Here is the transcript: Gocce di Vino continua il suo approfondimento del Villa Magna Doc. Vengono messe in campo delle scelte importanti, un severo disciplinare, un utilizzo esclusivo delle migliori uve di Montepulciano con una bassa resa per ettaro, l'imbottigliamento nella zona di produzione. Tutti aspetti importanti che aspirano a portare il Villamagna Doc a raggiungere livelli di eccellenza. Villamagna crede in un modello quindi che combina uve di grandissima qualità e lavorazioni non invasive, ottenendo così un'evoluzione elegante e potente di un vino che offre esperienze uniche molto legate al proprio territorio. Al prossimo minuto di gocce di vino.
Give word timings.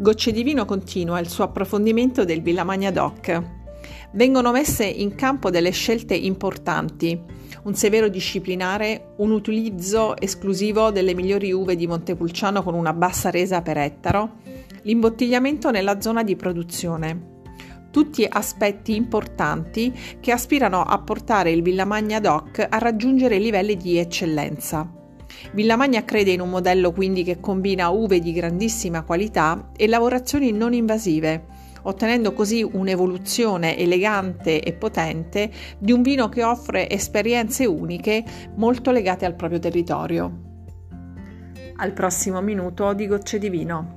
Gocce 0.00 0.30
di 0.30 0.44
Vino 0.44 0.64
continua 0.64 1.18
il 1.18 1.28
suo 1.28 1.42
approfondimento 1.42 2.24
del 2.24 2.40
Villa 2.40 2.62
Magna 2.62 2.92
Doc. 2.92 3.42
Vengono 4.12 4.52
messe 4.52 4.84
in 4.84 5.16
campo 5.16 5.50
delle 5.50 5.70
scelte 5.70 6.14
importanti, 6.14 7.20
un 7.64 7.74
severo 7.74 8.06
disciplinare, 8.06 9.14
un 9.16 9.32
utilizzo 9.32 10.16
esclusivo 10.16 10.92
delle 10.92 11.14
migliori 11.14 11.50
uve 11.50 11.74
di 11.74 11.88
Montepulciano 11.88 12.62
con 12.62 12.74
una 12.74 12.92
bassa 12.92 13.30
resa 13.30 13.60
per 13.60 13.76
ettaro, 13.76 14.36
l'imbottigliamento 14.82 15.72
nella 15.72 16.00
zona 16.00 16.22
di 16.22 16.36
produzione. 16.36 17.40
Tutti 17.90 18.24
aspetti 18.24 18.94
importanti 18.94 19.92
che 20.20 20.30
aspirano 20.30 20.80
a 20.80 20.96
portare 21.00 21.50
il 21.50 21.62
Villamagna 21.62 22.20
Doc 22.20 22.64
a 22.70 22.78
raggiungere 22.78 23.38
livelli 23.38 23.76
di 23.76 23.98
eccellenza. 23.98 24.92
Villamagna 25.52 26.04
crede 26.04 26.32
in 26.32 26.40
un 26.40 26.50
modello 26.50 26.92
quindi 26.92 27.22
che 27.22 27.40
combina 27.40 27.88
uve 27.88 28.20
di 28.20 28.32
grandissima 28.32 29.02
qualità 29.02 29.70
e 29.76 29.86
lavorazioni 29.86 30.52
non 30.52 30.72
invasive, 30.72 31.44
ottenendo 31.82 32.32
così 32.32 32.62
un'evoluzione 32.62 33.76
elegante 33.76 34.60
e 34.60 34.72
potente 34.72 35.50
di 35.78 35.92
un 35.92 36.02
vino 36.02 36.28
che 36.28 36.42
offre 36.44 36.88
esperienze 36.90 37.66
uniche 37.66 38.24
molto 38.56 38.90
legate 38.90 39.24
al 39.24 39.34
proprio 39.34 39.58
territorio. 39.58 40.46
Al 41.76 41.92
prossimo 41.92 42.40
minuto 42.40 42.92
di 42.92 43.06
gocce 43.06 43.38
di 43.38 43.48
vino. 43.48 43.96